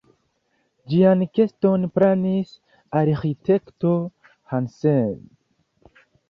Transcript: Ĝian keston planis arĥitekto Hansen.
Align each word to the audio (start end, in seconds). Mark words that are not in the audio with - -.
Ĝian 0.93 1.19
keston 1.39 1.85
planis 1.97 2.55
arĥitekto 3.01 3.93
Hansen. 4.55 5.15